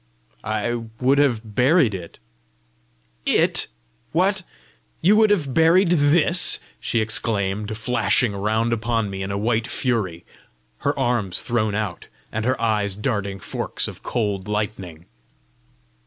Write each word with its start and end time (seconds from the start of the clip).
"I 0.43 0.73
would 0.99 1.19
have 1.19 1.53
buried 1.53 1.93
it." 1.93 2.17
"It! 3.27 3.67
What? 4.13 4.41
You 4.99 5.15
would 5.17 5.29
have 5.29 5.53
buried 5.53 5.89
THIS?" 5.91 6.59
she 6.79 6.99
exclaimed, 7.01 7.77
flashing 7.77 8.35
round 8.35 8.73
upon 8.73 9.11
me 9.11 9.21
in 9.21 9.29
a 9.29 9.37
white 9.37 9.67
fury, 9.67 10.25
her 10.79 10.97
arms 10.97 11.43
thrown 11.43 11.75
out, 11.75 12.07
and 12.31 12.45
her 12.45 12.59
eyes 12.59 12.95
darting 12.95 13.37
forks 13.37 13.87
of 13.87 14.01
cold 14.01 14.47
lightning. 14.47 15.05